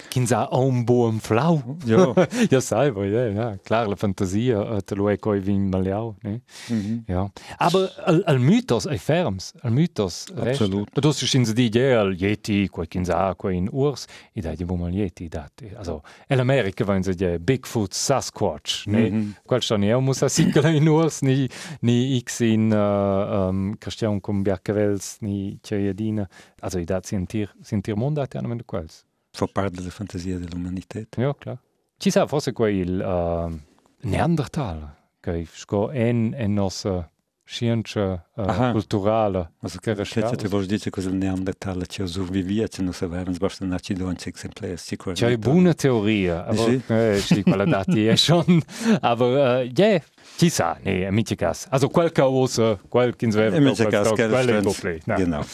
Kin 0.09 0.27
sa 0.27 0.47
un 0.51 0.83
buon 0.83 1.19
flau. 1.19 1.77
ja, 1.85 2.13
ja, 2.49 2.59
sai, 2.61 2.91
ja, 3.11 3.25
ja, 3.27 3.57
klar, 3.63 3.87
la 3.87 3.95
fantasia, 3.95 4.81
te 4.81 4.95
lo 4.95 5.09
coi 5.19 5.39
vin 5.39 5.69
maliau, 5.69 6.15
ne? 6.23 6.41
mhm. 6.69 7.03
Ja. 7.07 7.31
Aber 7.57 7.91
al, 8.05 8.21
al 8.25 8.39
mythos 8.39 8.85
è 8.85 8.97
ferms, 8.97 9.53
al 9.61 9.71
mythos. 9.71 10.25
Absolut. 10.35 10.89
Du 10.93 11.07
hast 11.07 11.25
schon 11.25 11.43
die 11.43 11.65
Idee, 11.65 11.95
al 11.95 12.13
Yeti, 12.13 12.67
quei 12.69 12.87
kin 12.87 13.05
sa, 13.05 13.33
quei 13.35 13.57
in 13.57 13.69
Urs, 13.71 14.05
i 14.33 14.41
dai 14.41 14.55
di 14.55 14.65
buon 14.65 14.93
Yeti, 14.93 15.27
dat. 15.27 15.63
Also, 15.77 16.01
in 16.29 16.39
Amerika 16.39 16.85
wenn 16.87 17.03
sie 17.03 17.15
die 17.15 17.37
Bigfoot 17.39 17.93
Sasquatch, 17.93 18.87
ne? 18.87 19.09
Mhm. 19.09 19.35
Quel 19.45 19.61
sta 19.61 19.77
ne 19.77 19.95
muss 19.99 20.23
a 20.23 20.29
sicla 20.29 20.69
in 20.69 20.87
Urs, 20.87 21.21
ni, 21.21 21.47
ni 21.81 22.17
x 22.17 22.41
in 22.41 22.71
uh, 22.71 23.47
um, 23.49 23.75
Christian 23.79 24.19
cum 24.21 24.43
Biacavels, 24.43 25.04
ni 25.19 25.57
Ciaiadina. 25.61 26.27
Also, 26.59 26.79
i 26.79 26.85
dat 26.85 27.05
sentir, 27.05 27.53
sentir 27.61 27.95
mondati 27.95 28.37
hanno 28.37 28.47
meno 28.47 28.63
quels. 28.65 29.03
Fa 29.31 29.47
parte 29.47 29.77
della 29.77 29.89
fantasia 29.89 30.37
dell'umanità. 30.37 30.99
Ja, 31.17 31.33
klar. 31.35 31.59
Ci 31.97 32.11
sa 32.11 32.27
forse 32.27 32.51
quel 32.51 32.99
uh, 32.99 33.59
Neandertaler, 34.07 34.95
che 35.19 35.45
sco 35.51 35.91
en 35.91 36.33
en 36.37 36.53
nostra 36.53 37.09
scienza 37.45 38.25
uh, 38.33 38.41
Aha. 38.41 38.71
culturale. 38.71 39.51
Also, 39.61 39.77
che 39.79 39.93
che 39.93 40.03
te 40.35 40.47
vuol 40.47 40.65
dire 40.65 40.89
che 40.89 40.99
il 40.99 41.13
Neandertaler 41.13 41.87
ci 41.87 42.05
sopravvivia, 42.05 42.67
ci 42.67 42.81
non 42.81 42.91
sapevano, 42.91 43.35
basta 43.37 43.65
naci 43.65 43.93
don 43.93 44.15
exemplare, 44.21 44.77
sicuramente. 44.77 45.25
C'è 45.27 45.33
una 45.35 45.53
buona 45.53 45.73
teoria, 45.73 46.45
aber 46.45 46.69
Sì. 46.69 46.81
eh, 46.87 47.17
sì, 47.19 47.43
quella 47.43 47.65
dati 47.65 48.07
è 48.07 48.15
schon, 48.15 48.61
aber 49.01 49.61
äh, 49.61 49.71
ja, 49.73 50.01
ci 50.37 50.49
sa, 50.49 50.77
ne, 50.81 51.05
amici 51.05 51.35
cas. 51.35 51.67
Also 51.69 51.87
qualche 51.89 52.21
cosa, 52.21 52.77
qualche 52.89 53.25
inzweve, 53.25 53.55
E 53.55 53.59
invece 53.59 53.87
cas, 53.87 54.11
che 54.11 54.27
quelle 54.27 54.57
è 54.57 54.61
doble. 54.61 55.01
No. 55.05 55.15
Genau. 55.15 55.45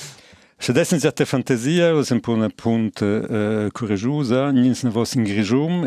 Se 0.61 0.73
dessen 0.73 0.99
certa 0.99 1.25
fantasia, 1.25 1.91
was 1.95 2.11
un 2.11 2.19
po' 2.19 2.33
una 2.33 2.47
punta 2.49 3.03
uh, 3.03 3.71
coraggiosa, 3.71 4.51
nins 4.51 4.83
na 4.83 4.91
vos 4.91 5.15
in 5.15 5.25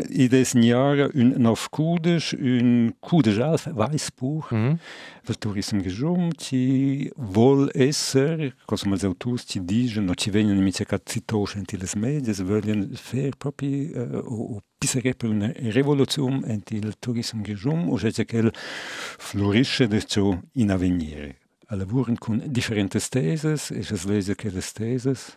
i 0.09 0.27
des 0.27 0.53
niara 0.53 1.07
un 1.13 1.33
nov 1.37 1.69
kudes, 1.69 2.33
un 2.33 2.91
kudes 2.99 3.39
alf, 3.39 3.67
Weißbuch, 3.67 4.51
Mhm. 4.51 4.77
per 5.23 5.37
turism 5.37 5.79
grigium, 5.79 6.29
ci 6.37 7.09
vol 7.15 7.69
esser, 7.73 8.53
cosa 8.65 8.89
mal 8.89 8.99
autus 9.01 9.45
ci 9.47 9.61
digen, 9.63 10.03
no 10.03 10.13
ci 10.13 10.29
vengono 10.29 10.59
mica 10.59 10.83
cat 10.83 11.09
citos 11.09 11.55
enti 11.55 11.77
les 11.77 11.95
medias, 11.95 12.41
vogliono 12.41 12.85
fer 12.95 13.37
proprio 13.37 13.69
uh, 13.95 14.17
o, 14.25 14.55
o 14.55 14.61
pisare 14.77 15.13
per 15.15 15.29
una 15.29 15.53
rivoluzione 15.55 16.47
enti 16.47 16.75
il 16.75 16.95
turism 16.99 17.41
grigium, 17.41 17.89
o 17.89 17.95
c'è 17.95 18.25
che 18.25 18.51
florisce 18.51 19.87
de 19.87 20.03
in 20.55 20.69
avvenire. 20.69 21.44
A 21.67 21.75
lavoren 21.75 22.15
con 22.17 22.41
differentes 22.45 23.09
teses, 23.09 23.71
e 23.71 23.79
es 23.79 24.05
lese 24.05 24.35
che 24.35 24.49
les 24.49 24.73
teses, 24.73 25.33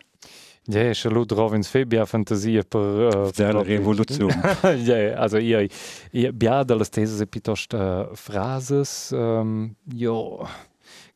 Ja, 0.71 0.93
schon 0.93 1.13
laut 1.15 1.31
Rovins 1.31 1.67
Febia 1.67 2.05
Fantasia 2.05 2.61
per... 2.63 3.09
Äh, 3.09 3.31
per- 3.31 3.65
Revolution. 3.65 4.29
ja, 4.85 5.15
also 5.17 5.37
io, 5.39 5.65
io 6.11 6.31
biada 6.31 6.75
le 6.75 6.83
stesse 6.83 7.25
piuttosto 7.25 7.75
uh, 7.77 8.15
frases, 8.15 9.09
um, 9.11 9.73
jo, 9.95 10.47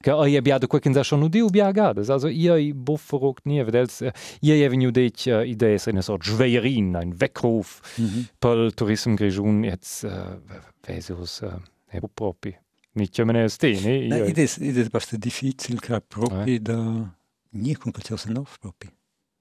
che 0.02 0.10
io 0.10 0.42
biada 0.42 0.66
quel 0.66 0.82
che 0.82 0.88
in 0.90 1.04
schon 1.04 1.22
udiu 1.22 1.50
biagadas, 1.50 2.10
also 2.10 2.28
io 2.30 2.56
bufferogt 2.74 3.46
nie, 3.46 3.64
vedels, 3.64 4.00
uh, 4.00 4.10
io 4.42 4.56
je 4.56 4.70
venu 4.70 4.90
deit 4.90 5.24
uh, 5.28 5.44
idees 5.46 5.86
in 5.86 6.02
so 6.02 6.18
Schwerin, 6.20 6.96
ein 6.96 7.14
Weckruf 7.20 7.80
Mhm. 7.98 8.28
pel 8.40 8.72
Tourism 8.74 9.14
Grigiun 9.16 9.64
jetzt, 9.64 10.04
uh, 10.04 10.40
vesus, 10.82 11.42
uh, 11.44 11.60
e 11.92 12.02
propi. 12.16 12.58
Meine 12.96 13.50
ste, 13.50 13.72
ne? 13.74 14.08
Nein, 14.08 14.20
Io- 14.20 14.26
ides, 14.28 14.58
ides 14.58 14.90
basta 14.90 15.18
difficil, 15.18 15.80
che 15.80 16.00
proprio 16.02 16.60
da... 16.60 17.16
Nie 17.56 17.76
con 17.78 17.92
qualcosa 17.92 18.30
nov 18.32 18.58
proprio. 18.60 18.92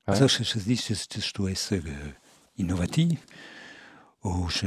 Ah. 0.04 0.12
Also, 0.12 0.28
se 0.44 0.58
es 0.58 0.64
dice, 0.66 0.92
es 0.92 1.32
tu 1.32 1.46
essere 1.46 1.88
uh, 1.90 2.12
innovativ, 2.56 3.18
o 4.20 4.48
se 4.50 4.66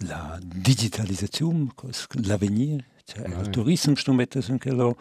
la 0.00 0.38
digitalizzazione, 0.42 1.70
cos- 1.74 2.06
l'avenir, 2.24 2.84
cioè 3.04 3.24
Ah, 3.24 3.28
il 3.40 3.44
ja. 3.44 3.50
turismo 3.50 3.94
sto 3.94 4.12
mettendo 4.12 4.52
anche 4.52 4.70
lo 4.70 4.96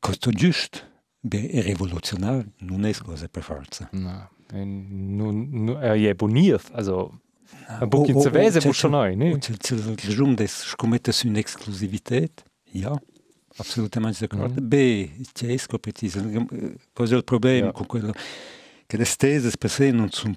costo 0.00 0.30
giusto, 0.32 0.78
beh, 1.20 1.50
è 1.50 1.62
rivoluzionario, 1.62 2.50
non 2.60 2.84
è 2.84 2.92
cosa 2.94 3.28
per 3.28 3.42
forza. 3.44 3.88
Na, 3.92 4.28
en, 4.52 5.14
nu, 5.16 5.30
nu, 5.30 5.72
er 5.80 5.94
je 5.94 6.14
boniert, 6.16 6.68
also, 6.74 7.20
In 7.80 7.88
muss 8.64 8.76
schon 8.76 8.90
neu, 8.90 9.14
ne? 9.16 9.30
il 9.30 9.96
resumo 10.06 10.34
des 10.34 10.50
scommettes 10.50 11.22
un'esclusività, 11.24 12.20
ja, 12.72 12.92
assolutamente 13.56 14.26
d'accordo. 14.26 14.60
Mhm. 14.60 14.68
Beh, 14.68 15.10
c'è 15.32 15.56
scopertisa, 15.56 16.20
poi 16.92 17.06
c'è 17.06 17.16
il 17.16 17.24
problema 17.24 17.66
Ja. 17.66 17.72
con 17.72 17.86
quello 17.86 18.12
che 18.86 18.96
le 18.96 19.04
stesse 19.04 19.56
per 19.56 19.70
sé 19.70 19.90
non 19.90 20.10
sono 20.10 20.34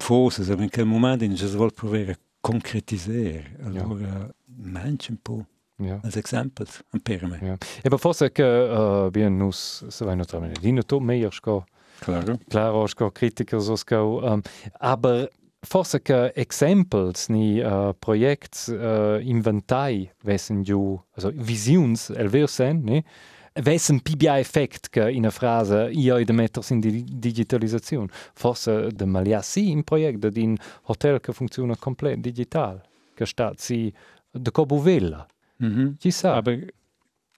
ma 0.56 0.62
in 0.62 0.70
quel 0.70 0.86
momento 0.86 1.26
non 1.26 1.36
si 1.36 1.46
vuole 1.56 1.72
provare 1.72 2.10
a 2.12 2.18
concretizzare. 2.40 3.56
Allora, 3.64 4.28
mangia 4.46 5.10
un 5.10 5.18
po' 5.20 5.46
Ja. 5.78 6.00
als 6.02 6.16
esempio, 6.16 6.64
un 6.92 7.00
per 7.00 7.26
me. 7.26 7.38
Ja. 7.42 7.56
Aber 7.84 7.98
forse 7.98 8.32
che 8.32 8.42
uh, 8.42 9.10
bien 9.10 9.36
nus 9.36 9.84
se 9.88 10.04
vai 10.06 10.16
notre 10.16 10.38
mene. 10.40 10.54
Dino 10.58 10.82
to 10.82 11.00
meier 11.00 11.32
sco 11.32 11.64
Claro. 11.98 12.38
claro 12.48 12.86
sco 12.86 13.10
critiker 13.10 13.60
so 13.60 13.74
sco 13.76 14.20
um, 14.22 14.40
aber 14.80 15.30
forse 15.66 16.00
che 16.02 16.32
examples 16.34 17.28
ni 17.28 17.58
uh, 17.60 17.92
projects 17.98 18.68
uh, 18.68 19.18
inventai 19.20 20.10
wessen 20.24 20.62
ju 20.62 20.96
also 21.14 21.30
visions 21.34 22.10
el 22.10 22.28
ver 22.28 22.48
sen 22.48 22.82
ne 22.84 23.02
wessen 23.64 24.00
pibia 24.00 24.38
effekt 24.38 24.88
che 24.90 25.10
in 25.10 25.26
a 25.26 25.30
frase 25.30 25.88
io 25.92 26.22
de 26.24 26.32
metters 26.32 26.70
in 26.70 26.80
di 26.80 27.02
digitalisation 27.04 28.08
forse 28.34 28.88
de 28.94 29.04
maliassi 29.06 29.70
in 29.70 29.82
project 29.82 30.18
de 30.18 30.30
din 30.30 30.56
hotel 30.82 31.20
che 31.20 31.32
funziona 31.32 31.76
komplett 31.76 32.18
digital 32.20 32.80
che 33.14 33.26
stat 33.26 33.58
si 33.58 33.92
de 34.30 34.50
cobuvella 34.50 35.26
Mhm. 35.58 35.96
ci 35.98 36.10
sa 36.10 36.34
Aber 36.36 36.66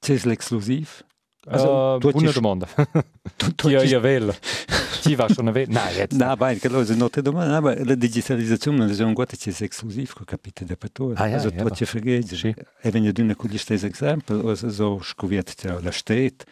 c'è 0.00 0.18
l'exclusiv. 0.24 1.04
Also, 1.46 1.70
Also, 1.70 2.08
uh, 2.08 2.10
buona 2.10 2.32
domanda. 2.32 2.66
Tu, 3.36 3.54
tu 3.54 3.68
io 3.68 4.00
velo? 4.00 4.32
Chi 4.32 4.87
va 5.14 5.28
schon 5.28 5.50
velo? 5.52 5.72
Nein, 5.72 5.94
jetzt. 5.96 6.16
No, 6.18 6.34
vai, 6.36 6.58
che 6.58 6.68
lo 6.68 6.82
è 6.82 6.94
notte 6.94 7.22
domani, 7.22 7.52
no, 7.52 7.60
ma 7.60 7.84
la 7.84 7.94
digitalizzazione 7.94 8.78
non 8.78 8.90
è 8.90 9.02
un 9.02 9.12
guarda 9.12 9.36
c'è 9.36 9.50
esclusiv, 9.50 10.12
che 10.14 10.24
capite 10.24 10.64
per 10.76 10.90
tu. 10.90 11.12
Ah, 11.14 11.26
ja, 11.26 11.36
also, 11.36 11.48
ja, 11.48 11.62
tu 11.62 11.74
ci 11.74 11.84
freghi. 11.84 12.22
Sì. 12.26 12.54
E 12.82 12.90
wenn 12.90 13.10
du 13.12 13.36
con 13.36 13.50
gli 13.50 13.58
stessi 13.58 13.86
esempi, 13.86 14.32
also, 14.32 14.70
so 14.70 15.00
scoviert 15.02 15.64
la 15.82 15.90
stet, 15.90 16.44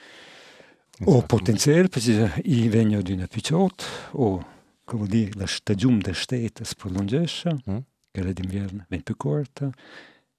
o 1.04 1.22
potenziell, 1.22 1.88
perché 1.88 2.40
i 2.44 2.68
vengo 2.68 3.02
di 3.02 3.12
una 3.12 3.26
picciot, 3.26 3.84
o, 4.12 4.44
come 4.84 5.06
dire, 5.06 5.30
la 5.34 5.46
stagione 5.46 5.98
da 5.98 6.14
stet 6.14 6.60
es 6.60 6.74
prolungesce, 6.74 7.56
Mm. 7.68 7.76
che 8.10 8.22
la 8.22 8.32
d'inverno 8.32 8.86
viene 8.88 9.02
più 9.04 9.16
corta, 9.16 9.70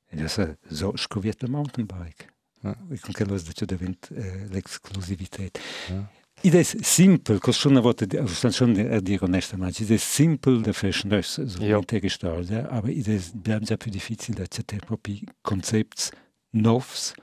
e 0.10 0.18
adesso 0.18 0.58
so 0.68 0.94
scoviert 0.96 1.42
la 1.44 1.50
mountain 1.50 1.86
bike. 1.86 2.26
Ah. 2.64 2.76
E 2.90 3.00
con 3.00 3.14
quello 3.14 3.40
da 3.40 3.52
ciò 3.52 3.66
diventa 3.66 4.08
eh, 4.16 4.48
l'esclusività. 4.50 5.44
Ja. 5.90 6.10
Id 6.44 6.54
è 6.54 6.64
simpel, 6.64 7.40
cos 7.40 7.58
schon 7.58 7.78
a 7.78 7.80
volta, 7.80 8.06
sto 8.28 8.52
schon 8.52 8.78
a 8.92 9.00
dire 9.00 9.26
onestamente, 9.26 9.82
id 9.82 9.92
è 9.92 9.98
simpel 9.98 10.62
da 10.62 10.72
fashion 10.72 11.20
so 11.22 11.44
Ja. 11.64 11.80
der 11.80 12.00
Gestalt, 12.00 12.50
ja, 12.50 12.70
aber 12.70 12.90
id 12.90 13.08
è 13.08 13.20
bleibt 13.34 13.88
difficile 13.90 14.38
da 14.38 14.46
c'è 14.46 14.78
proprio 14.78 15.18
concepts 15.42 16.12
novs, 16.52 17.14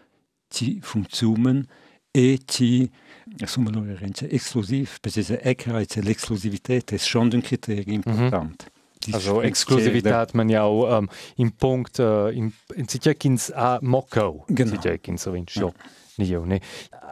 ci 0.48 0.80
funzionen 0.82 1.64
e 2.10 2.40
ci 2.44 2.90
insomma 3.38 3.70
loro 3.70 3.94
rende 3.96 4.28
exclusiv, 4.30 4.98
perché 5.00 5.22
c'è 5.22 6.00
l'esclusività, 6.02 6.74
è 6.74 6.98
schon 6.98 7.30
un 7.32 7.40
criterio 7.40 7.94
importante. 7.94 8.72
Die 9.06 9.12
Also 9.12 9.34
spricht 9.34 9.48
Exklusivität 9.48 10.34
man 10.34 10.48
ja 10.48 10.62
auch 10.64 10.98
ähm, 10.98 11.08
im 11.36 11.52
Punkt 11.52 11.98
äh, 11.98 12.30
in 12.30 12.52
Sitjekins 12.88 13.52
a 13.52 13.78
Mokko. 13.82 14.44
Genau. 14.48 14.70
Sitjekins 14.70 15.22
so 15.22 15.34
in 15.34 15.46
schon. 15.46 15.72
Nio, 16.16 16.44
ne. 16.46 16.60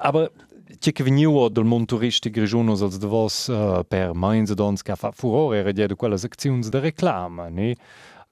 Aber 0.01 0.31
Tike 0.79 1.05
veniu 1.05 1.49
del 1.51 1.65
Montoriste 1.65 2.31
Grijonos 2.31 2.83
als 2.83 2.99
de 2.99 3.09
was 3.09 3.49
uh, 3.49 3.83
per 3.89 4.15
Mainze 4.15 4.55
dans 4.55 4.83
ka 4.83 4.97
fa 4.97 5.11
furore 5.13 5.73
di 5.73 5.87
de 5.87 5.97
quella 5.97 6.17
secziuns 6.17 6.71
de 6.71 6.81
reclama, 6.81 7.49
ne? 7.49 7.75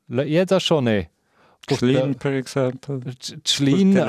La 0.07 0.25
jeda 0.25 0.59
schon 0.59 0.89
e. 0.89 0.99
Eh? 0.99 1.20
Schlien, 1.77 2.15
per 2.15 2.33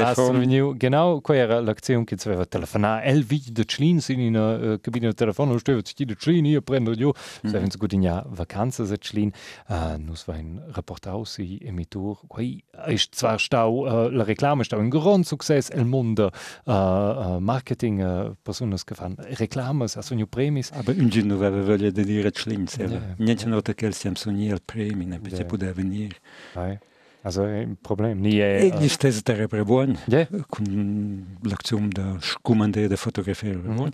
hast 0.04 0.16
telefon. 0.16 0.40
veniu, 0.40 0.74
genau, 0.78 1.22
quella 1.22 1.42
era 1.42 1.60
l'azione 1.62 2.04
che 2.06 2.16
doveva 2.16 2.46
telefonare. 2.46 3.04
El 3.06 3.24
vid 3.24 3.50
de 3.52 3.64
Schlin 3.68 4.00
sin 4.02 4.20
in 4.20 4.36
una 4.36 4.74
uh, 4.74 4.80
cabina 4.80 5.08
de 5.08 5.14
telefono, 5.14 5.58
steva 5.58 5.82
ci 5.82 6.06
de 6.06 6.16
Schlin, 6.18 6.46
io 6.46 6.62
prendo 6.62 6.92
io. 6.94 7.14
Mhm. 7.44 7.50
Se 7.70 7.96
in 7.96 8.02
ja 8.02 8.24
vacanze 8.28 8.86
se 8.86 8.98
Schlin, 9.00 9.32
uh, 9.70 9.98
nus 9.98 10.26
va 10.26 10.38
in 10.38 10.62
reportaus 10.74 11.38
i 11.38 11.60
emitur. 11.64 12.20
Quai 12.28 12.64
ist 12.88 13.16
zwar 13.16 13.40
stau, 13.40 13.86
uh, 13.86 14.10
la 14.10 14.24
reclame 14.24 14.64
stau 14.64 14.80
un 14.80 14.90
gran 14.90 15.24
success 15.24 15.70
el 15.70 15.86
mondo 15.86 16.32
uh, 16.66 16.72
uh, 16.72 17.38
marketing 17.40 18.00
uh, 18.00 18.36
personas 18.44 18.84
che 18.84 18.96
fan 18.96 19.16
reclames, 19.38 19.98
as 19.98 20.10
veniu 20.10 20.28
premis. 20.28 20.72
Aber 20.72 20.96
un 20.98 21.10
giorno 21.10 21.36
aveva 21.36 21.62
voglia 21.62 21.90
di 21.90 22.04
dire 22.04 22.32
Schlien, 22.34 22.68
Ja. 22.78 23.16
niente 23.18 23.46
nota 23.46 23.74
che 23.74 23.92
siamo 23.92 24.16
sognati 24.16 24.52
al 24.52 24.62
premio, 24.64 25.20
perché 25.20 25.42
Ja. 25.42 25.46
poteva 25.46 25.74
venire. 25.74 26.16
Ai. 26.54 26.78
Also 27.24 27.44
ein 27.44 27.78
Problem. 27.82 28.20
Nie, 28.20 28.42
E 28.62 28.72
uh, 28.74 28.80
gli 28.80 28.88
stessi 28.88 29.22
terreni 29.22 29.64
buoni. 29.64 29.96
ja, 30.08 30.28
con 30.50 31.38
l'azione 31.44 31.88
da 31.90 32.18
scomandare 32.20 32.88
da 32.88 32.96
fotografare. 32.96 33.56
Mm 33.56 33.70
Mhm. 33.70 33.78
-hmm. 33.84 33.94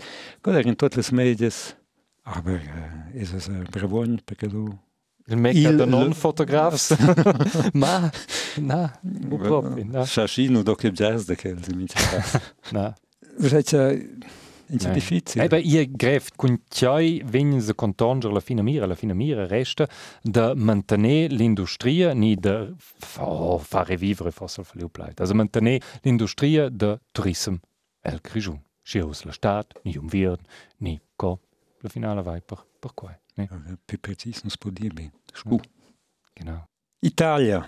Era 0.49 0.61
in 0.61 0.75
tutte 0.75 0.97
le 1.01 1.03
medie, 1.11 1.51
aber 2.23 2.53
äh, 2.53 3.21
es 3.21 3.33
ist 3.33 3.49
äh, 3.49 3.87
buon 3.87 4.19
perché 4.25 4.47
du 4.47 4.69
il 5.27 5.35
mecca 5.37 5.57
Il- 5.69 5.77
de 5.77 5.85
non 5.85 6.13
fotografs. 6.13 6.95
Ma, 7.73 8.09
na, 8.59 8.93
Äh, 9.03 9.37
proprio, 9.37 9.83
na. 9.85 10.05
Shashino 10.05 10.63
do 10.63 10.75
che 10.75 10.91
jazz 10.91 11.25
da 11.25 11.35
che 11.35 11.53
si 11.61 11.73
mince 11.75 11.97
fa. 11.97 12.41
na. 12.71 12.93
Vedete, 13.37 14.07
è 14.67 14.75
Nee. 14.85 14.93
difficile. 14.93 15.43
Eben, 15.45 15.61
ihr 15.63 15.87
greift 15.89 16.35
con 16.35 16.61
ciai 16.69 17.21
vengono 17.25 17.61
se 17.61 17.73
contonger 17.73 18.31
la 18.31 18.39
fina 18.39 18.61
mira, 18.61 18.85
la 18.85 18.95
fina 18.95 19.13
mira 19.13 19.47
resta 19.47 19.87
de 20.21 20.53
mantenere 20.55 21.33
l'industria 21.33 22.13
ni 22.13 22.35
de 22.35 22.73
oh, 23.19 23.57
fare 23.59 23.95
vivere 23.97 24.31
forse 24.31 24.61
il 24.75 24.89
pleit. 24.89 25.19
Also 25.19 25.33
mantenere 25.33 25.81
l'industria 26.01 26.69
de 26.69 26.99
tourism 27.11 27.55
el 28.01 28.19
Grigion. 28.21 28.61
Schius 28.83 29.23
la 29.25 29.31
stat, 29.33 29.73
ni 29.83 29.97
um 29.97 30.07
virt, 30.07 30.41
ni 30.77 30.99
co. 31.15 31.39
La 31.81 31.89
finale 31.89 32.21
vai 32.21 32.41
per, 32.41 32.65
per 32.79 32.93
qua. 32.93 33.17
Ne? 33.35 33.43
Eh, 33.51 33.77
Più 33.85 33.99
preciso 33.99 34.39
non 34.43 34.49
si 34.51 34.57
può 34.57 34.69
dire 34.69 34.93
bene. 34.93 35.11
Scu. 35.33 35.59
Genau. 36.33 36.63
Italia. 36.99 37.65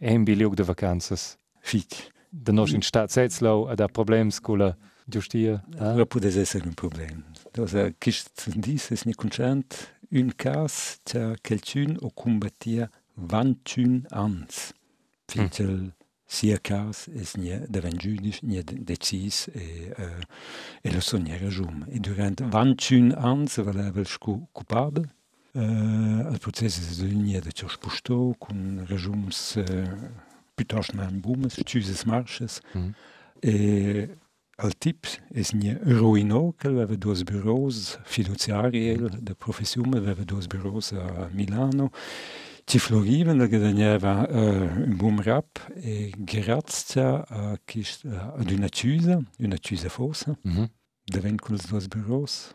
Ein 0.00 0.22
Billig 0.24 0.54
de 0.54 0.62
vacances. 0.62 1.36
fit. 1.60 2.12
Da 2.30 2.52
nos 2.52 2.72
in 2.72 2.82
stat 2.82 3.10
Setzlau 3.10 3.74
da 3.74 3.88
problems 3.88 4.40
con 4.40 4.58
la 4.58 4.76
Ah? 5.78 5.94
Lo 5.94 6.06
può 6.06 6.20
essere 6.22 6.66
un 6.66 6.74
problema. 6.74 7.24
Cosa 7.52 7.90
che 7.96 8.14
dice 8.54 8.94
è 8.94 9.14
concent 9.14 9.96
un 10.10 10.32
cas 10.34 10.98
c'è 11.02 11.34
quelcun 11.40 11.96
o 12.00 12.10
combattia 12.12 12.90
21 13.14 14.02
ans. 14.10 14.72
Fins 15.26 15.60
mm 15.60 15.88
sia 16.28 16.58
cas 16.58 17.08
es 17.08 17.36
nie 17.36 17.56
de 17.68 17.80
ven 17.80 17.96
judis 17.96 18.42
nie 18.42 18.62
decis 18.62 19.48
e 19.54 19.94
uh, 19.96 20.20
e 20.82 20.92
lo 20.92 21.00
soniera 21.00 21.48
jum 21.48 21.86
e 21.88 21.98
durant 21.98 22.42
21 22.42 23.14
ans 23.16 23.56
val 23.64 23.80
evel 23.80 24.06
sco 24.06 24.46
culpabel 24.52 25.08
uh, 25.54 26.28
al 26.28 26.38
proces 26.38 26.76
es 26.76 27.00
nie 27.00 27.40
de 27.40 27.52
ciò 27.52 27.68
spusto 27.68 28.34
con 28.38 28.84
rejums 28.86 29.56
uh, 29.56 30.12
piuttosto 30.54 30.96
man 30.96 31.20
bumes 31.20 31.56
ciuses 31.64 32.04
marches 32.04 32.60
mm. 32.76 32.90
e 33.40 34.08
al 34.58 34.74
tip 34.74 35.06
es 35.30 35.52
nie 35.54 35.78
ruino 35.84 36.54
che 36.58 36.68
aveva 36.68 36.96
due 36.96 37.22
bureaus 37.22 37.98
fiduciari 38.04 38.96
de 39.20 39.34
professione 39.34 39.98
aveva 39.98 40.24
due 40.24 40.46
bureaus 40.46 40.92
a 40.92 41.28
Milano 41.32 41.90
ci 42.68 42.78
floriven, 42.78 43.48
che 43.48 43.58
danieva 43.58 44.26
uh, 44.28 44.36
un 44.36 44.94
buon 44.94 45.22
rap 45.22 45.72
e 45.74 46.12
grazie 46.18 47.00
a, 47.00 47.58
ad 47.58 48.50
una 48.50 48.68
chiusa, 48.68 49.18
una 49.38 49.56
chiusa 49.56 49.88
fossa, 49.88 50.36
mm 50.46 50.54
-hmm. 50.54 50.68
davanti 51.02 51.42
con 51.44 51.56
due 51.56 51.86
bureaus, 51.88 52.54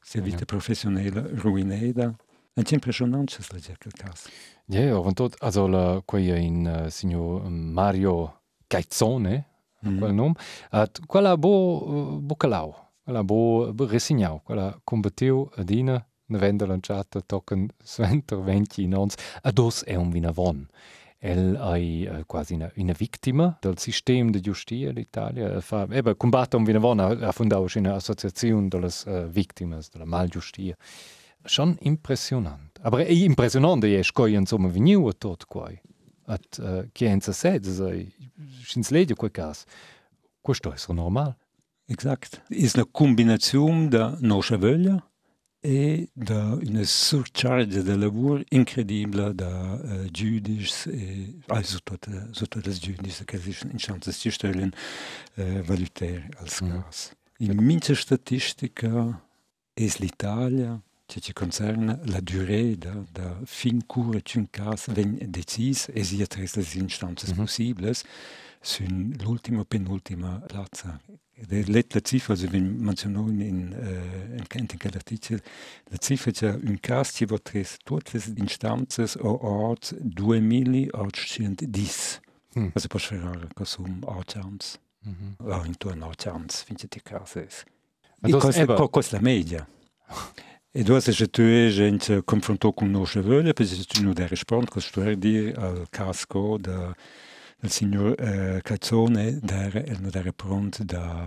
si 0.00 0.20
vita 0.20 0.38
ja. 0.38 0.44
professionelle 0.44 1.30
ruinata. 1.34 2.14
È 2.52 2.62
impressionante 2.70 3.38
quel 3.76 3.92
caso. 3.94 4.28
Ja, 4.66 4.80
yeah, 4.80 4.98
und 4.98 5.16
dort, 5.16 5.34
also 5.42 5.66
la, 5.66 6.00
qui 6.04 6.28
in 6.28 6.84
uh, 6.84 6.88
signor 6.88 7.48
Mario 7.48 8.40
Gaizzone, 8.68 9.53
mm 9.84 9.92
-hmm. 9.92 9.98
quel 9.98 10.14
nome, 10.14 10.34
at 10.70 11.00
quella 11.06 11.36
bo 11.36 11.84
uh, 11.86 12.20
bocalau, 12.20 12.74
quella 13.04 13.22
bo 13.22 13.74
resignau, 13.86 14.40
quella 14.42 14.78
combattiu 14.84 15.48
adina 15.56 16.04
venda 16.26 16.66
lanciata 16.66 17.20
toccano 17.20 17.66
sventer 17.82 18.40
venti 18.40 18.86
nons 18.86 19.14
ados 19.42 19.84
è 19.84 19.94
un 19.94 20.10
vinavon. 20.10 20.66
El 21.18 21.56
è 21.56 22.18
uh, 22.18 22.26
quasi 22.26 22.54
una, 22.54 22.70
una 22.76 22.94
vittima 22.96 23.56
del 23.60 23.78
sistema 23.78 24.30
di 24.30 24.40
giustizia 24.40 24.92
d'Italia. 24.92 25.60
Fa 25.60 25.86
eba 25.90 26.14
combatte 26.14 26.56
un 26.56 26.64
vinavon 26.64 27.00
ha, 27.00 27.06
ha 27.06 27.32
fondato 27.32 27.66
un'associazione 27.74 28.68
delle 28.68 28.90
uh, 29.06 29.26
vittime 29.28 29.78
della 29.90 30.04
malgiustizia 30.04 30.76
schon 31.44 31.76
impressionant. 31.80 32.78
Aber 32.82 33.00
è 33.00 33.10
impressionante 33.10 33.98
è 33.98 34.02
che 34.02 34.28
insomma 34.30 34.68
veniu 34.68 35.10
tot 35.16 35.46
qua 35.46 35.70
at 36.26 36.58
uh, 36.58 36.88
chienza 36.92 37.32
sed 37.32 37.66
sei 37.66 38.12
schins 38.62 38.90
ledio 38.90 39.14
quel 39.14 39.30
cas 39.30 39.64
questo 40.40 40.72
è 40.72 40.92
normal 40.92 41.36
Exakt. 41.86 42.40
Ist 42.48 42.76
eine 42.76 42.86
Kombination 42.86 43.90
der 43.90 44.16
nostra 44.20 44.56
voglia 44.56 45.02
e 45.60 46.08
da 46.14 46.54
una 46.54 46.84
surcharge 46.84 47.82
de 47.82 47.96
lavoro 47.96 48.42
incredibile 48.50 49.34
da 49.34 49.74
uh, 49.74 50.10
giudici 50.10 50.90
e 50.90 51.34
also 51.48 51.78
tutte, 51.82 52.30
tutte 52.32 52.60
le 52.62 52.72
giudici 52.72 53.24
che 53.24 53.38
si 53.38 53.54
in 53.70 53.76
chance 53.76 54.10
di 54.22 54.30
stellen 54.30 54.72
uh, 55.34 55.62
valutare 55.62 56.28
als 56.38 56.62
mm. 56.62 56.70
caso. 56.70 57.10
In 57.38 57.56
mince 57.58 57.94
statistica 57.94 59.22
è 59.74 59.86
l'Italia 59.98 60.80
che 61.06 61.20
ci 61.20 61.32
concerne 61.32 62.00
la 62.04 62.20
durée 62.20 62.76
da, 62.76 62.94
da 63.10 63.38
fin 63.44 63.86
cura 63.86 64.20
un 64.34 64.50
caso 64.50 64.92
ven 64.92 65.18
decis 65.28 65.88
e 65.92 66.02
sia 66.02 66.26
tre 66.26 66.48
le 66.52 66.66
instanze 66.74 67.26
mm 67.26 67.30
-hmm. 67.30 67.36
possibles 67.36 68.04
sun 68.60 69.14
l'ultima 69.20 69.64
penultima 69.64 70.42
plaza 70.46 71.00
la 71.48 72.00
cifra, 72.00 72.34
also 72.34 72.52
wenn 72.52 72.80
man 72.82 72.96
so 72.96 73.08
in, 73.08 73.40
in, 73.40 73.72
äh, 73.72 74.36
in, 74.36 74.44
in 74.56 74.66
artikel, 74.94 75.42
la 75.90 75.96
cifra 75.98 76.30
c'è 76.30 76.52
un 76.52 76.78
caso 76.80 77.12
che 77.16 77.26
va 77.26 77.38
tres 77.38 77.76
tutte 77.82 78.22
le 78.24 78.44
istanze 78.44 79.10
o 79.20 79.70
art 79.70 79.96
2810. 80.00 82.20
Mm. 82.56 82.68
Also 82.72 82.88
per 82.88 83.00
sferrare 83.00 83.48
cosum 83.52 84.04
archans. 84.06 84.78
Mm 85.06 85.12
-hmm. 85.12 85.34
O 85.50 85.64
intorno 85.64 86.06
archans, 86.06 86.62
finché 86.62 86.88
ti 86.88 87.02
cases. 87.02 87.64
E 88.22 88.30
cosa, 88.30 88.64
cosa 88.64 89.16
la 89.16 89.22
media. 89.22 89.68
E 90.76 90.82
tu 90.82 91.00
se 91.00 91.26
tu 91.28 91.42
gente 91.70 92.20
confrontou 92.22 92.72
com 92.72 92.84
nostra 92.86 93.22
voglia, 93.22 93.54
perché 93.54 93.84
tu 93.84 94.02
non 94.02 94.12
devi 94.12 94.30
rispondere, 94.30 94.72
cosa 94.72 94.88
sto 94.88 95.14
dire 95.14 95.52
al 95.54 95.86
casco 95.88 96.58
da 96.58 96.92
il 97.62 97.70
signor 97.70 98.14
eh, 98.18 98.60
Calzone 98.60 99.38
dare, 99.40 99.84
non 100.00 100.10
dare 100.10 100.32
pronto 100.32 100.82
da 100.84 101.24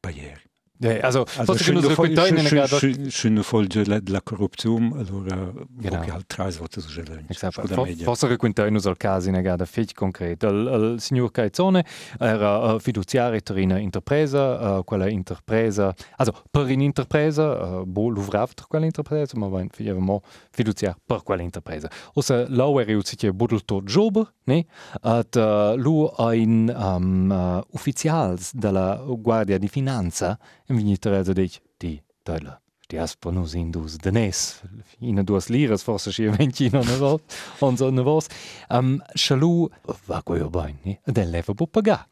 Bayer. 0.00 0.47
Ja, 0.80 1.00
also, 1.02 1.24
also 1.36 1.56
schön, 1.56 1.82
schön, 1.82 3.10
schön 3.10 3.42
folge 3.42 3.82
della 3.82 4.22
corruzione, 4.22 4.92
allora 4.96 5.52
genau. 5.76 6.00
che 6.04 6.10
altra 6.12 6.44
cosa 6.44 6.80
su 6.80 7.02
Esatto, 7.26 7.84
forse 8.04 8.36
quintaino 8.36 8.78
al 8.84 8.96
caso 8.96 9.28
in 9.28 9.42
gada 9.42 9.64
feci 9.64 9.92
concreto. 9.92 10.46
Il, 10.46 10.92
il 10.94 11.00
signor 11.00 11.32
Caizone 11.32 11.84
era 12.16 12.74
uh, 12.74 12.78
fiduciario 12.78 13.40
per 13.40 13.56
una 13.56 13.78
impresa, 13.78 14.76
uh, 14.76 14.84
quella 14.84 15.08
impresa, 15.08 15.92
also 16.16 16.44
per 16.48 16.62
un'impresa, 16.66 17.80
uh, 17.80 17.84
bo 17.84 18.08
l'uvrava 18.08 18.52
per 18.54 18.68
quella 18.68 18.84
impresa, 18.84 19.36
ma 19.36 19.48
ben 19.48 19.68
figliavamo 19.70 20.22
fiduciario 20.50 21.00
per 21.04 21.24
quella 21.24 21.42
impresa. 21.42 21.90
Ossa 22.12 22.46
lau 22.48 22.78
era 22.78 22.96
uscito 22.96 23.32
budel 23.32 23.64
tot 23.64 23.82
job, 23.82 24.32
ne? 24.44 24.64
At 25.00 25.34
uh, 25.34 25.74
lu 25.76 26.08
ein 26.18 26.72
um, 26.72 27.30
uh, 27.30 27.64
ufficials 27.72 28.54
della 28.54 29.02
Guardia 29.04 29.58
di 29.58 29.66
Finanza 29.66 30.38
Vignetereza 30.70 31.32
dic, 31.32 31.52
di, 31.76 32.02
tălă, 32.22 32.62
știați 32.78 33.18
pânus 33.18 33.52
indus 33.52 33.96
dănes, 33.96 34.62
ina 34.98 35.22
duas 35.22 35.46
liras, 35.46 35.82
forse 35.82 36.10
și 36.10 36.22
vencina 36.22 36.82
nevos, 36.82 37.20
onzo 37.60 37.90
nevos, 37.90 38.26
um, 38.70 39.02
șalu, 39.14 39.70
va 40.06 40.20
coi 40.20 40.40
o 40.40 40.48
bani, 40.48 41.00
del 41.04 41.30
leva 41.30 41.52
bu 41.52 41.66
paga. 41.66 42.08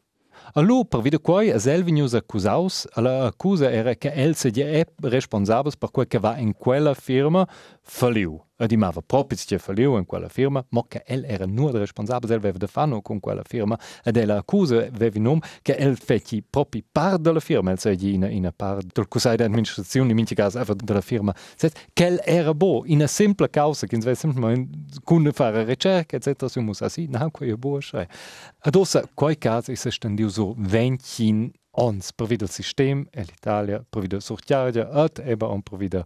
Allora, 0.53 0.83
per 0.83 1.01
vedere 1.01 1.21
qua, 1.21 1.41
a 1.53 1.57
Selvinius 1.57 2.13
accusaus, 2.13 2.87
la 2.95 3.25
accusa 3.25 3.69
era 3.69 3.93
che 3.95 4.13
el 4.15 4.33
se 4.33 4.49
è 4.49 4.85
responsabile 5.01 5.75
per 5.77 5.91
quel 5.91 6.07
che 6.07 6.19
va 6.19 6.37
in 6.37 6.53
quella 6.55 6.93
firma 6.93 7.47
falliu. 7.87 8.41
Ed 8.59 8.71
imava 8.71 9.01
proprio 9.01 9.37
che 9.45 9.59
falliu 9.59 9.97
in 9.97 10.05
quella 10.05 10.29
firma, 10.29 10.65
ma 10.69 10.81
che 10.87 11.03
el 11.05 11.23
era 11.25 11.45
nur 11.45 11.73
responsabile, 11.73 12.33
el 12.33 12.39
aveva 12.39 12.57
da 12.57 12.65
fare 12.65 12.99
con 13.03 13.19
quella 13.19 13.43
firma, 13.43 13.77
ed 14.03 14.17
la 14.25 14.37
accusa 14.37 14.77
aveva 14.77 15.19
nome 15.19 15.41
che 15.61 15.75
el 15.77 15.95
feci 15.95 16.43
proprio 16.47 16.81
parte 16.91 17.21
della 17.21 17.39
firma, 17.39 17.69
el 17.69 17.77
sei 17.77 18.15
in 18.15 18.23
una 18.23 18.51
parte 18.51 18.87
del 18.91 19.07
Consiglio 19.07 19.35
d'amministrazione, 19.35 20.09
in 20.09 20.15
minti 20.15 20.33
casi 20.33 20.59
della 20.83 21.01
firma, 21.01 21.35
che 21.93 22.05
el 22.05 22.19
era 22.25 22.53
bo, 22.55 22.83
in 22.85 22.95
una 22.95 23.07
semplice 23.07 23.51
causa, 23.51 23.85
che 23.85 23.93
invece 23.93 24.15
semplicemente 24.21 24.99
con 25.03 25.29
fare 25.31 25.63
ricerca, 25.63 26.15
eccetera, 26.15 26.49
si 26.49 26.59
musa 26.59 26.89
sì, 26.89 27.07
no, 27.07 27.29
qua 27.29 27.45
è 27.45 27.53
bo, 27.53 27.79
cioè. 27.79 28.07
Ad 28.59 28.75
ossa, 28.75 29.07
quei 29.13 29.37
casi 29.37 29.75
si 29.75 29.91
stendiu 29.91 30.29
so 30.29 30.55
20 30.57 31.51
ons 31.77 32.11
per 32.11 32.27
videl 32.27 32.49
sistem 32.49 33.05
e 33.11 33.23
l'Italia 33.23 33.83
per 33.89 34.01
videl 34.01 34.21
sortiarja 34.21 34.87
et 35.05 35.21
eba 35.23 35.49
on 35.53 35.61
per 35.61 35.77
videl 35.77 36.05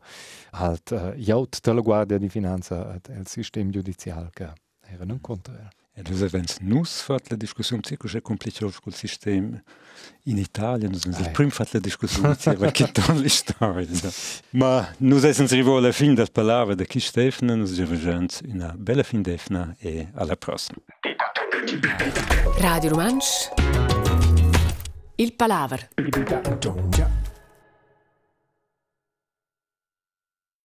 halt 0.51 0.91
uh, 0.91 1.11
jaut 1.15 1.61
della 1.63 1.81
Guardia 1.81 2.17
di 2.17 2.29
Finanza 2.29 2.93
et 2.95 3.07
il 3.15 3.27
sistem 3.27 3.71
giudizial 3.71 4.29
che 4.33 4.49
era 4.81 5.05
non 5.05 5.21
contro 5.21 5.53
el. 5.53 5.69
E 5.93 6.01
dus 6.03 6.21
avens 6.21 6.57
nus 6.61 7.01
fat 7.01 7.29
la 7.29 7.35
discussione 7.35 7.81
circa 7.81 8.07
che 8.07 8.21
complicio 8.21 8.71
col 8.81 8.93
sistema 8.93 9.61
in 10.23 10.37
Italia, 10.37 10.87
nus 10.87 11.05
avens 11.05 11.19
il 11.19 11.31
prim 11.31 11.49
fat 11.49 11.73
la 11.73 11.79
discussione 11.79 12.37
circa 12.37 12.71
che 12.71 12.91
ton 12.95 13.19
li 13.19 13.27
storia. 13.27 13.85
Ma 14.51 14.87
nus 14.99 15.23
essens 15.23 15.51
rivo 15.51 15.77
alla 15.77 15.91
fin 15.91 16.15
das 16.15 16.29
palabra 16.29 16.75
de 16.75 16.85
Kish 16.85 17.07
Stefna, 17.07 17.55
nus 17.55 17.73
giovagents 17.73 18.39
una 18.45 18.73
bella 18.77 19.03
fin 19.03 19.21
defna 19.21 19.75
e 19.79 20.09
alla 20.13 20.37
prossima. 20.37 20.79
Radio 22.57 22.89
Romansch 22.91 23.90
Il 25.21 25.35
Palaver. 25.35 25.87